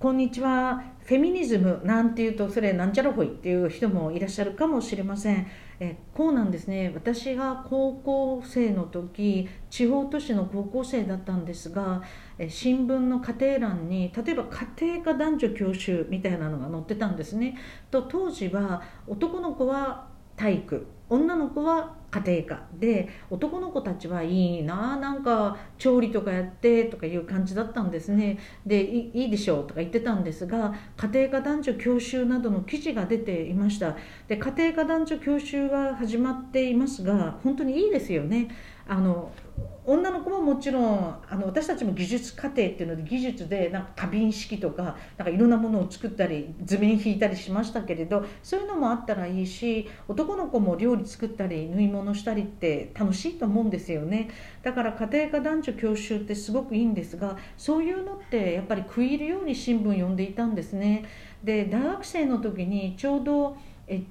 [0.00, 0.82] こんにちは。
[1.04, 5.46] フェミニズムなんていうとそれなんちゃらほいっていう人もいらっしゃるかもしれません。
[5.78, 6.90] えこうなんですね。
[6.94, 12.00] 私が高校生の時地方都市の高校生だったんですが
[12.38, 14.44] え新聞の家庭欄に例えば
[14.78, 17.58] 家庭科男女教習みたいなのが載ってたんですね。
[17.90, 20.86] と当時は男の子は体育。
[21.10, 28.38] 女の子は家庭科で男の子たちはいいななんか調理とかやってとかいう感じだったんですね。
[28.64, 33.96] でいいでしょうとか言ってたんですが家庭科男女教習などの記事が出ていました。
[34.28, 38.48] で家庭科男女教習は始まっていますが本当にいいですよね。
[38.88, 39.30] あの
[39.84, 54.28] 女の子ももちろんあの私たちも技術課程っていうので技術でなんか花瓶式とかなんかいろんなものを作ったり図面引いたりしましたけれどそういうのもあったらいいし男の子も料理作ったり縫い物したりって楽しいと思うんですよね。
[54.62, 61.04] だから家庭科男女教習ってすごくいいんですがそういうのってやっぱり食い入るように新聞読んでいたんですね。
[61.42, 64.02] で大学生の時にちょうどえ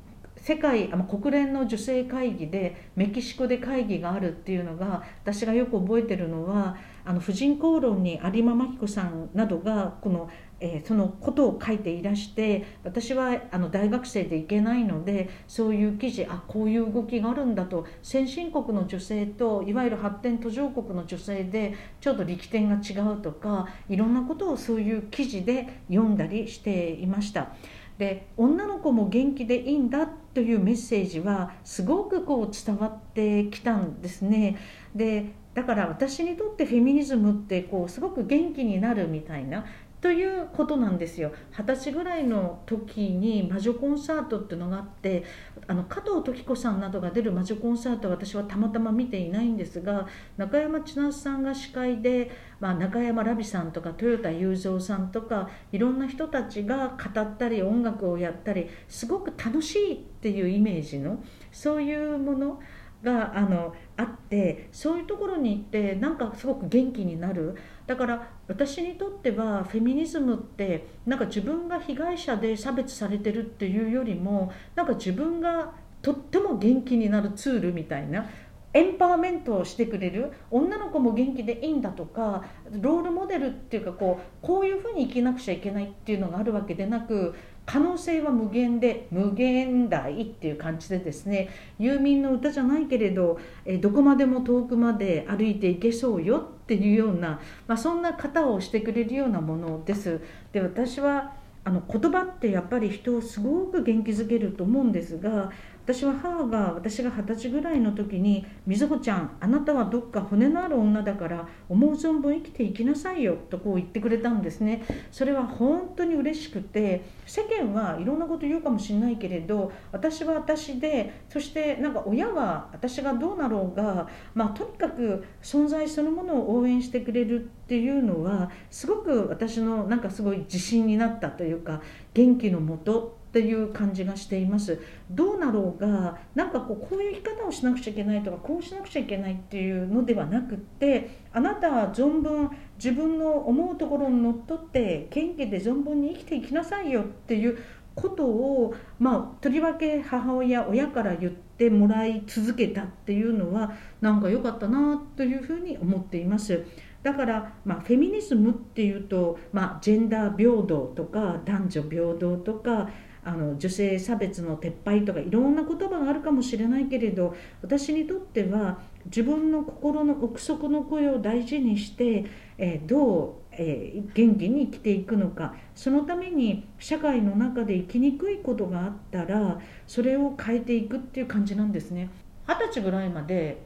[0.42, 10.30] 世界国連の女性会議でメキシコで会議があるっていうのが私がよく覚えてるのはあの婦人公論に有馬真紀子さんなどがこの、
[10.60, 27.54] えー、そのことを書いていらして私はあの大学生で行けないのでそういう記事あこういう動きがあるんだと先進国の女性といわゆる発展途上国の女性でちょっと力点が違うとかいろんなことをそういう記事で読んだりしていました。
[28.00, 34.58] で女の子も元気でいいんだというメッセージはすごくこう伝わってきたんですね。
[34.96, 39.66] でだから私にとってフェミニズムってこうすごく元気になるみたいな
[40.02, 41.34] ということなんですよ。
[41.52, 45.26] 二十歳ぐらいの時に魔女コンサートっていうのがあって
[45.68, 62.62] あの加藤時子さんなどが出る魔女コンサートは私はたまたま見ていないんですが中山千夏さんが司会で、まあ、中山ラビさんとか豊田雄三さんとかいろんな人たちが語ったり音楽をやったりすごく楽しいっていうイメージのそういうもの
[63.04, 67.56] があのあってそういうところに行ってなんかすごく元気になる。
[67.88, 78.30] だから私にとってはフェミニズムってなんか自分が被害者で差別されてるっていうよりもなんか自分がとっても元気になるツールみたいな。
[78.74, 87.34] エンパワーメントをしてくれる女の子も元気でいいんだとかロールモデルっていうかこうこういうふうに生きなくちゃいけないっていうのがあるわけでなく
[87.66, 100.22] 可能性は無限で無限大っていう感じでですねユーミンの歌じゃないけれどえどこまでも遠くまで歩いていけそうよっていうような、まあ、そんな方をしてくれるようなものです。
[100.52, 105.52] で私はあの言葉ってやっぱり人をすごく元気づけると思うんですが
[105.90, 114.84] 私は母が私が二十歳ぐらいの時に「瑞穂ちゃんあなたはどっか骨のある女だから思う存分生きていきなさいよ」とこう言ってくれたんですね。
[115.12, 131.82] それは本当に嬉しくて世間はいろんなこと言うかもしれないけれど私は私でそしてなんか親は私がどうなろうが、まあ、とにかく存在そのものを応援してくれるっていうのはすごく私のなんかすごい自信になったというか
[132.14, 134.80] 元気のもとっていう感じがしています
[135.12, 147.60] どうなろうがなんかこうこういう生き方をしなくちゃいけないとかこうしなくちゃいけないっていうのではなくってあなたは存分自分の思うところにのっとって元気で存分に生きていきなさいよっていう
[147.94, 156.66] ことを、まあ、とりわけ母親親から言ってもらい続けたっていうのはなんか良かったなというふうに思っています。
[157.04, 162.90] だから、まあ、フェミニズムっていうと、まあ、ジェンダー平等とか男女平等とか
[163.30, 172.26] あの女性差別の撤廃とかいろんな言葉があるかもしれないけれど私にとっては自分の心の奥底の声を大事にして、
[172.58, 182.10] えー、どう、えー、元気に生きていくのかそのために社会の中で生きにくいことがあったらそれを変えていくっていう感じなんですね。
[182.48, 183.62] 二十歳ぐらいまで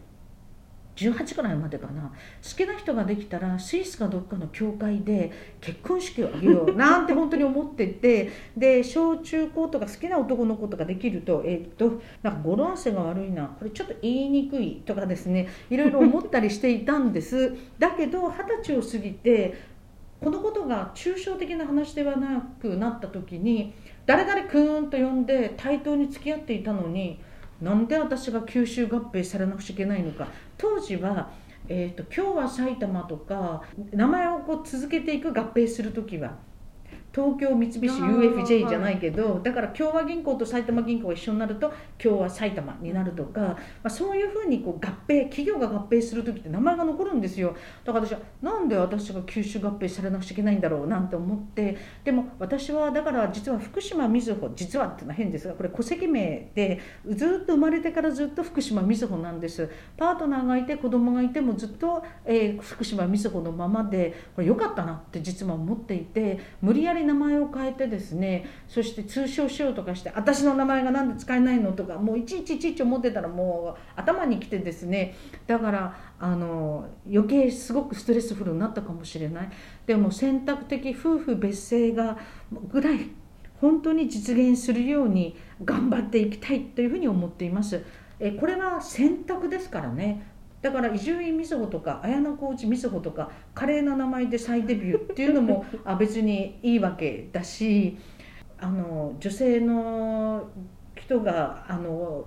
[0.95, 2.01] 18くらいまでかな。
[2.01, 13.47] 好きな人ができたらスイスかどっかの教会で結婚式を挙げようなんて本当に思っててで小中高とか好きな男の子とかできるとえー、っとなんか語呂合わせが悪いな。
[13.47, 17.55] これちょっと言いにくいとかですねいろいろ思ったりしていたんです。
[17.79, 19.73] だけど二十歳を過ぎて
[20.23, 23.73] このことが抽象的な話ではなくなった時に
[24.05, 27.19] 誰々くんと呼んで対等に付き合っていたのに
[27.63, 30.27] なんで私が吸収合併されなくちゃいけないのか。
[30.57, 31.31] 当時は、
[31.69, 36.35] えーと、今日は埼玉とか名前をこう続けていく合併する時は
[37.13, 47.55] 東京三菱 UFJ じゃないけどだから共和銀行と埼玉銀行が一緒になると共和埼玉になるとか、まあ、そういうふうにこう合併企業が合併する時って名前が残るんですよ。
[47.83, 59.69] だから私はなんで私が吸収合併されなくちゃいけないんだろうなんて思ってでも私はだから実は福島みずほ実はっていうのは変ですがこれ戸籍名でずっと生まれてからずっと福島みずほなんです。
[59.97, 75.15] パートナーがいて子供がいてもずっと、えー、福島みずほのままでこれ良かったなって実は思っていて無理やり名前を変えてですねそして通称しようとかして私の名前が何で使えないのとかもういちいちいちいち思ってたらもう頭にきてですね
[75.47, 79.49] だからあの余計すごくストレスフルになったかもしれない。
[79.85, 82.17] でも選択的夫婦別姓が
[82.69, 83.09] ぐらい
[83.59, 87.81] 本当に実現するように頑張っていきたいというふうに思っています。
[88.19, 90.32] えこれは選択ですからね。
[90.63, 97.97] だから伊集院瑞穂とか綾小路瑞穂とか華麗な名前で再デビューっていうのも あ別にいいわけだし
[98.57, 100.49] あの女性の
[100.95, 102.25] 人があの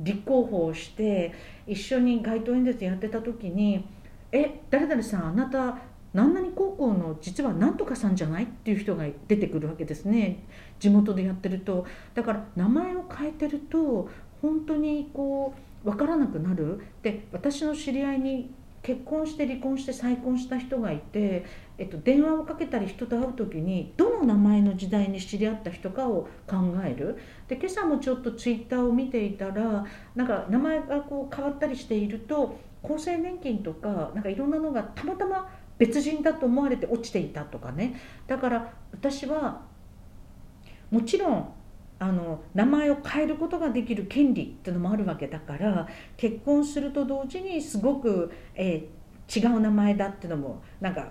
[0.00, 1.32] 立候補をして
[1.68, 3.86] 一緒に街頭演説やってた時に
[4.32, 5.78] 「え誰々さんあなた
[6.12, 10.42] 何々高校の実はなんとかさんじゃない?」っていう人が出てくるわけですね
[10.80, 14.08] 地元でやってるとだから名前を変えてると
[14.42, 15.54] 本当にこ
[15.84, 16.80] う分からなくなる。
[17.02, 21.44] で私の知り合いに結婚して離婚して再婚した人がいて、
[21.78, 27.16] えっと、電話をかけたり人と会う時にどの名前の時代に知り合った人かを考える。
[27.46, 29.84] で今朝もちょっとツイッターを見ていたら
[30.16, 35.48] なんか名前がこう変わったりしていると厚生年金とかなんかいろんなのがたまたま
[35.78, 37.94] 別人だと思われて落ちていたとかね。
[38.26, 39.62] だから私は
[40.90, 41.52] もちろん
[42.02, 51.08] あの名前を変えることができる権利っていうのもあるわけだから結婚すると同時にすごく、えー、違う名前だっていうのもなんか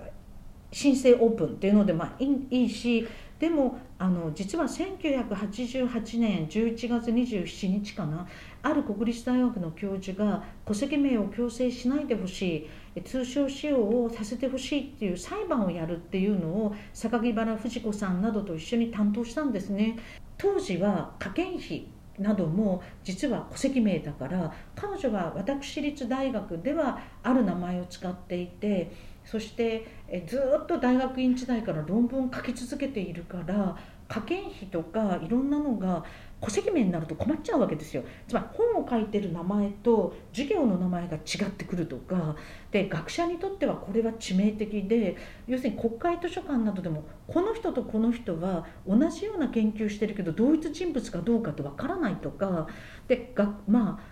[0.69, 3.07] 申請オープンっていうのでまあいいし
[3.39, 8.27] でもあの実は1988年11月27日かな
[8.61, 19.97] ある国立大学の教授が戸籍名を強制しないでほしい通称使用をさせてほしいっていう裁判をやるっていうのを榊原藤子さんなどと一緒に担当したんですね。
[20.41, 28.91] 当時は科研費なども実は戸籍名だから彼女は私立大学ではある名前を使っていて
[29.23, 29.85] そして
[30.25, 33.77] ずっと大学院時代から論文を書き続けているから
[34.11, 36.03] 科研費とかいろんなのが
[36.41, 38.03] 戸籍名になると困っちゃうわけですよ。
[38.27, 42.35] つまり本を書いてる名前と授業の名前が違ってくるとか。
[42.71, 45.15] で学者にとってはこれは致命的で
[45.47, 52.67] 要するに国会図書館などでもこの人とこの人は同じような研究してるけど同一人物かどうかってわからないとか。
[53.07, 54.11] でがまあ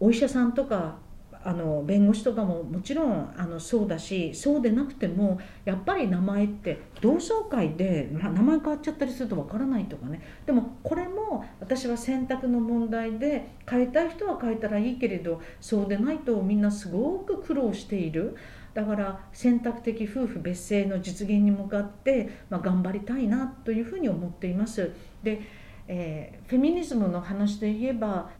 [0.00, 0.98] お医者さんとか
[1.44, 18.36] あの弁護士とかももちろんあのそうだしそうでなくてもやっぱり名前って同窓会で、まあ、名前変わっちゃったりするとわからないとかねでもこれも私は選択の問題で変えたい人は変えたらいいけれどそうでないとみんなすごく苦労している。
[18.74, 24.92] だから選択的夫婦別姓の実現に向かって、まあ、頑張りたいなというふうに思っています。
[25.24, 25.40] で、
[25.88, 28.30] えー、フェミニズムの話で言えば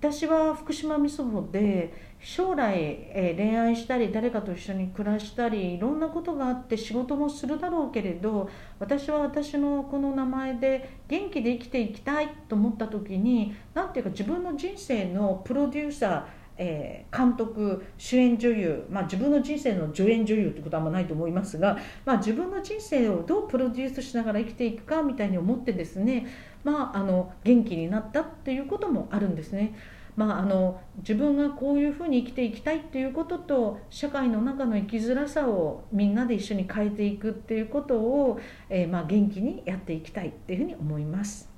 [0.00, 8.48] 私は福島みそほで将来、えー、恋愛したり誰かと一緒に暮らしたりいろんなことがあって仕事もするだろうけれど
[8.78, 16.24] 私は私のこの名前で元気で生きていきたいと思った時に何ていうか自分の人生のプロデューサー
[16.58, 26.26] えー、監督主演女優、まあ、自分の人生の助演女優ってことはあんまないと思いますが、まあ、自分の人生をどうプロデュースしながら生きていくかみたいに思ってですね、
[26.64, 29.74] まあ、あの元気になったっていうこともあるんですね。
[30.16, 41.48] まあ、あの自分がこういうふうに生きていきたいっていうことと社会の中の生きづらさをみんなで一緒に変えていくっていうことを、えー、まあ元気にやっていきたいっていうふうに思います。